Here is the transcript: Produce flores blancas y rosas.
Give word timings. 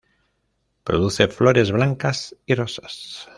Produce 0.83 1.27
flores 1.27 1.71
blancas 1.71 2.35
y 2.47 2.55
rosas. 2.55 3.29